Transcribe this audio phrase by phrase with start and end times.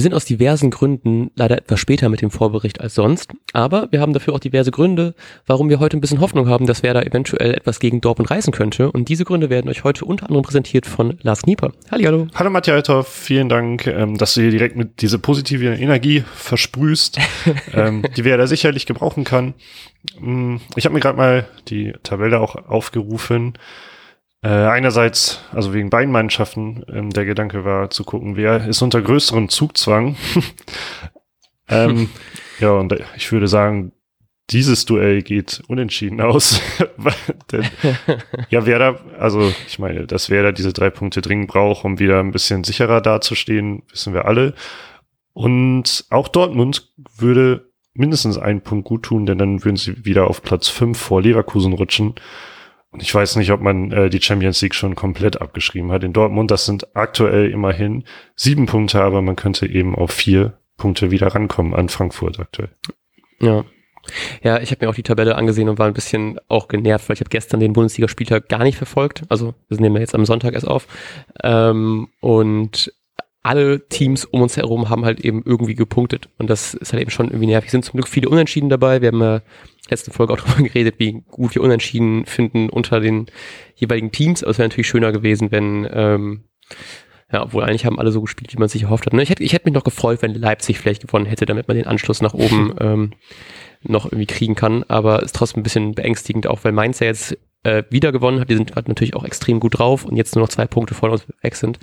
[0.00, 4.00] wir sind aus diversen Gründen leider etwas später mit dem Vorbericht als sonst, aber wir
[4.00, 5.14] haben dafür auch diverse Gründe,
[5.46, 8.90] warum wir heute ein bisschen Hoffnung haben, dass Werder eventuell etwas gegen Dortmund reißen könnte.
[8.90, 11.72] Und diese Gründe werden euch heute unter anderem präsentiert von Lars Knieper.
[11.90, 12.28] Hallo.
[12.34, 17.18] Hallo Matthias Althoff, vielen Dank, ähm, dass du hier direkt mit dieser positive Energie versprühst,
[17.74, 19.52] ähm, die Werder sicherlich gebrauchen kann.
[20.18, 23.52] Mm, ich habe mir gerade mal die Tabelle auch aufgerufen.
[24.42, 29.02] Äh, einerseits, also wegen beiden Mannschaften, ähm, der Gedanke war zu gucken, wer ist unter
[29.02, 30.16] größerem Zugzwang.
[31.68, 32.08] ähm,
[32.58, 33.92] ja, und ich würde sagen,
[34.50, 36.60] dieses Duell geht unentschieden aus.
[37.52, 37.68] Denn,
[38.48, 41.98] ja, wer da, also ich meine, dass wer da diese drei Punkte dringend braucht, um
[41.98, 44.54] wieder ein bisschen sicherer dazustehen, wissen wir alle.
[45.34, 50.42] Und auch Dortmund würde mindestens einen Punkt gut tun, denn dann würden sie wieder auf
[50.42, 52.14] Platz fünf vor Leverkusen rutschen.
[52.92, 56.02] Und ich weiß nicht, ob man äh, die Champions League schon komplett abgeschrieben hat.
[56.02, 58.04] In Dortmund, das sind aktuell immerhin
[58.34, 62.70] sieben Punkte, aber man könnte eben auf vier Punkte wieder rankommen an Frankfurt aktuell.
[63.40, 63.64] Ja.
[64.42, 67.14] Ja, ich habe mir auch die Tabelle angesehen und war ein bisschen auch genervt, weil
[67.14, 69.22] ich habe gestern den Bundesligaspieltag gar nicht verfolgt.
[69.28, 70.88] Also wir nehmen ja jetzt am Sonntag erst auf.
[71.42, 72.92] Ähm, und
[73.42, 76.28] alle Teams um uns herum haben halt eben irgendwie gepunktet.
[76.38, 77.68] Und das ist halt eben schon irgendwie nervig.
[77.68, 79.00] Es sind zum Glück viele Unentschieden dabei.
[79.00, 79.40] Wir haben ja
[79.90, 83.26] letzten Folge auch darüber geredet, wie gut wir Unentschieden finden unter den
[83.74, 84.42] jeweiligen Teams.
[84.42, 86.44] Aber es wäre natürlich schöner gewesen, wenn, ähm,
[87.32, 89.12] ja, obwohl eigentlich haben alle so gespielt, wie man sich erhofft hat.
[89.12, 89.22] Ne?
[89.22, 91.86] Ich hätte, ich hätte mich noch gefreut, wenn Leipzig vielleicht gewonnen hätte, damit man den
[91.86, 93.12] Anschluss nach oben ähm,
[93.82, 94.84] noch irgendwie kriegen kann.
[94.88, 98.50] Aber ist trotzdem ein bisschen beängstigend, auch weil Mainz ja jetzt äh, wieder gewonnen hat.
[98.50, 101.10] Die sind gerade natürlich auch extrem gut drauf und jetzt nur noch zwei Punkte vor
[101.10, 101.78] uns weg sind.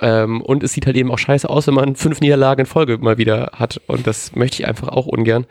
[0.00, 2.98] Ähm, und es sieht halt eben auch scheiße aus, wenn man fünf Niederlagen in Folge
[2.98, 3.80] mal wieder hat.
[3.86, 5.46] Und das möchte ich einfach auch ungern.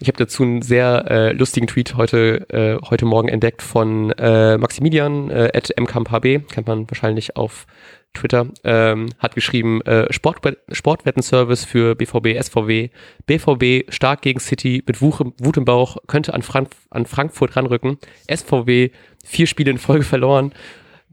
[0.00, 4.56] Ich habe dazu einen sehr äh, lustigen Tweet heute, äh, heute Morgen entdeckt von äh,
[4.56, 7.66] Maximilian äh, at mkmhb, kennt man wahrscheinlich auf
[8.14, 12.90] Twitter, ähm, hat geschrieben, äh, Sport, Sportwettenservice für BVB, SVW,
[13.26, 17.98] BVB stark gegen City mit Wuch, Wut im Bauch, könnte an, Frank an Frankfurt ranrücken,
[18.32, 18.90] SVW
[19.24, 20.52] vier Spiele in Folge verloren,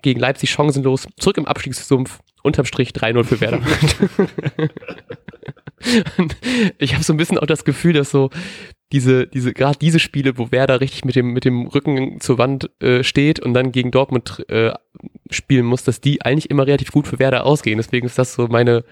[0.01, 3.61] gegen Leipzig chancenlos, zurück im Abstiegssumpf, unterm Strich 3-0 für Werder.
[6.78, 8.29] ich habe so ein bisschen auch das Gefühl, dass so
[8.91, 12.69] diese, diese, gerade diese Spiele, wo Werder richtig mit dem, mit dem Rücken zur Wand
[12.81, 14.73] äh, steht und dann gegen Dortmund äh,
[15.29, 17.78] spielen muss, dass die eigentlich immer relativ gut für Werder ausgehen.
[17.78, 18.83] Deswegen ist das so meine,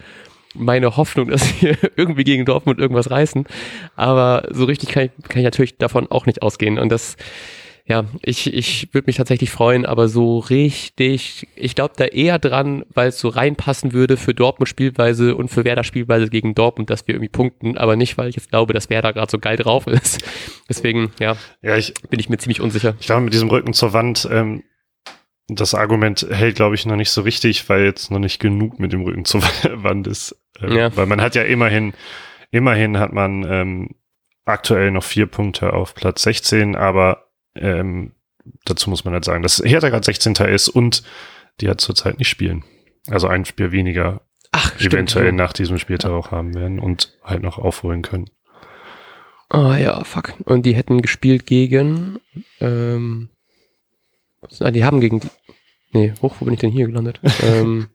[0.56, 3.46] meine Hoffnung, dass wir irgendwie gegen Dortmund irgendwas reißen.
[3.96, 6.80] Aber so richtig kann ich, kann ich natürlich davon auch nicht ausgehen.
[6.80, 7.16] Und das,
[7.86, 12.86] ja, ich, ich würde mich tatsächlich freuen, aber so richtig, ich glaube da eher dran,
[12.94, 17.06] weil es so reinpassen würde für Dortmund Spielweise und für Werder Spielweise gegen Dortmund, dass
[17.08, 19.86] wir irgendwie punkten, aber nicht, weil ich jetzt glaube, dass Werder gerade so geil drauf
[19.88, 20.24] ist.
[20.70, 22.96] Deswegen, ja, ja ich, bin ich mir ziemlich unsicher.
[23.02, 24.64] Ich glaube, mit diesem Rücken zur Wand, ähm,
[25.50, 28.94] das Argument hält, glaube ich, noch nicht so richtig, weil jetzt noch nicht genug mit
[28.94, 29.42] dem Rücken zur
[29.74, 30.42] Wand ist.
[30.62, 30.96] Ähm, ja.
[30.96, 31.94] Weil man hat ja immerhin,
[32.50, 33.90] immerhin hat man ähm,
[34.46, 38.14] aktuell noch vier Punkte auf Platz 16, aber ähm,
[38.66, 40.34] dazu muss man halt sagen, dass Hertha gerade 16.
[40.48, 41.04] ist und
[41.62, 42.64] die hat zurzeit nicht spielen.
[43.08, 44.22] Also ein Spiel weniger
[44.52, 45.38] Ach, eventuell stimmt.
[45.38, 46.18] nach diesem Spieltag ja.
[46.18, 48.30] auch haben werden und halt noch aufholen können.
[49.50, 50.34] Ah ja, fuck.
[50.46, 52.20] Und die hätten gespielt gegen
[52.60, 53.30] ähm,
[54.60, 55.30] ah, die haben gegen die,
[55.92, 57.20] nee, hoch, wo bin ich denn hier gelandet?
[57.44, 57.88] ähm,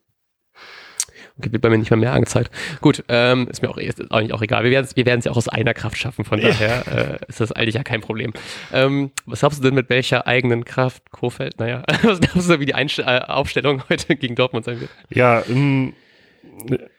[1.38, 2.50] wird bei mir nicht mal mehr angezeigt.
[2.80, 4.64] Gut, ähm, ist mir auch, ist eigentlich auch egal.
[4.64, 7.40] Wir werden es wir werden's ja auch aus einer Kraft schaffen, von daher äh, ist
[7.40, 8.32] das eigentlich ja kein Problem.
[8.72, 11.58] Ähm, was glaubst du denn mit welcher eigenen Kraft Kofeld?
[11.58, 14.90] Naja, was glaubst du, wie die Einst äh, Aufstellung heute gegen Dortmund sein wird?
[15.10, 15.94] Ja, ähm,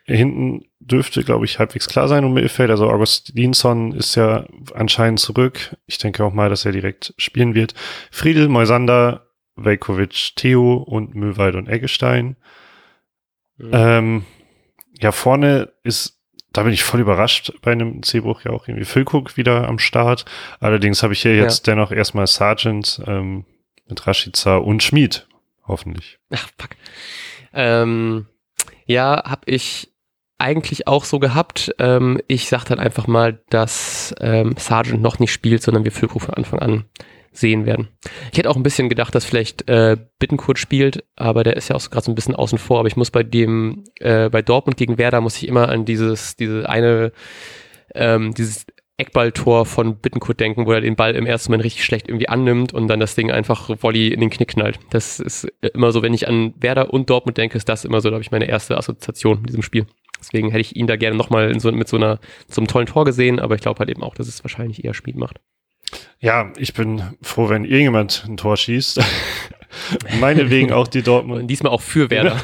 [0.06, 2.70] hinten dürfte, glaube ich, halbwegs klar sein um Mittelfeld.
[2.70, 5.76] Also Augustinsson ist ja anscheinend zurück.
[5.86, 7.74] Ich denke auch mal, dass er direkt spielen wird.
[8.12, 12.38] Friedel, Moisander, Velkovic, Theo und Möwald und Eggestein.
[13.60, 13.70] Mhm.
[13.72, 14.26] Ähm,
[15.00, 16.20] ja, vorne ist,
[16.52, 20.26] da bin ich voll überrascht bei einem C-Bruch ja auch irgendwie Füllkuck wieder am Start.
[20.60, 21.74] Allerdings habe ich hier jetzt ja.
[21.74, 23.46] dennoch erstmal Sargent ähm,
[23.88, 25.28] mit Rashica und Schmied,
[25.68, 26.18] hoffentlich.
[26.32, 26.72] Ach, fuck.
[27.54, 28.28] Ähm,
[28.86, 29.92] ja, habe ich
[30.38, 31.76] eigentlich auch so gehabt.
[31.80, 36.24] Ähm, ich sag dann einfach mal, dass ähm, Sargent noch nicht spielt, sondern wir Füllkrug
[36.24, 36.86] von Anfang an
[37.40, 37.88] sehen werden.
[38.32, 41.76] Ich hätte auch ein bisschen gedacht, dass vielleicht äh, Bittenkurt spielt, aber der ist ja
[41.76, 42.80] auch gerade so ein bisschen außen vor.
[42.80, 46.36] Aber ich muss bei dem, äh, bei Dortmund gegen Werder muss ich immer an dieses,
[46.36, 47.12] diese eine,
[47.96, 48.66] ähm, dieses
[49.00, 52.74] Eckballtor von Bittenkurt denken, wo er den Ball im ersten Moment richtig schlecht irgendwie annimmt
[52.74, 54.80] und dann das Ding einfach Volley in den Knick knallt.
[54.90, 58.10] Das ist immer so, wenn ich an Werder und Dortmund denke, ist das immer so,
[58.10, 59.86] glaube ich, meine erste Assoziation in diesem Spiel.
[60.20, 63.06] Deswegen hätte ich ihn da gerne nochmal so, mit so einer, so einem tollen Tor
[63.06, 65.40] gesehen, aber ich glaube halt eben auch, dass es wahrscheinlich eher Spiel macht.
[66.20, 69.00] Ja, ich bin froh, wenn irgendjemand ein Tor schießt.
[70.20, 71.42] meinetwegen auch die Dortmund.
[71.42, 72.42] Und diesmal auch für Werder.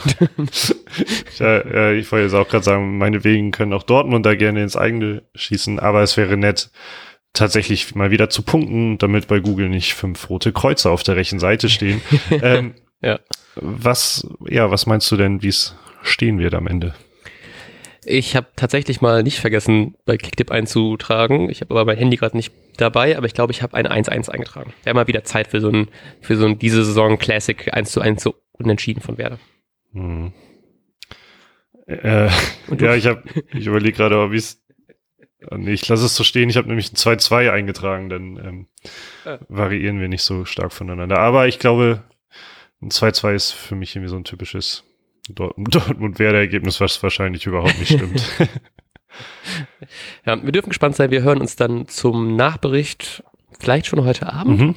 [1.39, 4.77] ja, ja, ich wollte jetzt auch gerade sagen, meinetwegen können auch Dortmund da gerne ins
[4.77, 6.69] eigene schießen, aber es wäre nett,
[7.33, 11.39] tatsächlich mal wieder zu punkten, damit bei Google nicht fünf rote Kreuze auf der rechten
[11.39, 12.01] Seite stehen.
[12.31, 13.19] ähm, ja.
[13.55, 16.93] Was, ja, was meinst du denn, wie es stehen wird am Ende?
[18.05, 21.49] Ich habe tatsächlich mal nicht vergessen, bei Kicktip einzutragen.
[21.49, 24.29] Ich habe aber mein Handy gerade nicht dabei, aber ich glaube, ich habe eine 1-1
[24.29, 24.73] eingetragen.
[24.83, 25.87] Wäre mal wieder Zeit für so ein,
[26.21, 29.39] für so ein diese Saison Classic 1 zu 1 so unentschieden von Werder.
[29.93, 30.33] Hm.
[31.87, 32.29] Äh,
[32.79, 33.23] ja, ich habe,
[33.53, 34.61] ich überlege gerade, wie es.
[35.51, 36.49] Nee, ich lasse es so stehen.
[36.49, 38.67] Ich habe nämlich ein 2-2 eingetragen, dann ähm,
[39.25, 39.39] ja.
[39.47, 41.19] variieren wir nicht so stark voneinander.
[41.19, 42.03] Aber ich glaube,
[42.81, 44.83] ein 2-2 ist für mich irgendwie so ein typisches
[45.29, 48.23] Dortmund-Werder-Ergebnis, was wahrscheinlich überhaupt nicht stimmt.
[50.25, 51.11] ja, wir dürfen gespannt sein.
[51.11, 53.23] Wir hören uns dann zum Nachbericht
[53.59, 54.59] vielleicht schon heute Abend.
[54.59, 54.75] Mhm.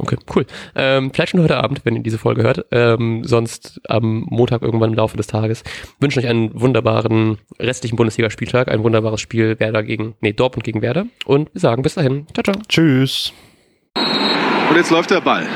[0.00, 0.46] Okay, cool.
[0.76, 2.66] Ähm, vielleicht schon heute Abend, wenn ihr diese Folge hört.
[2.70, 5.64] Ähm, sonst am Montag irgendwann im Laufe des Tages.
[5.98, 11.06] Wünschen euch einen wunderbaren restlichen Bundesligaspieltag, ein wunderbares Spiel Werder gegen, nee, Dortmund gegen Werder.
[11.26, 12.26] Und wir sagen bis dahin.
[12.32, 12.62] Ciao, ciao.
[12.68, 13.32] Tschüss.
[13.96, 15.48] Und jetzt läuft der Ball.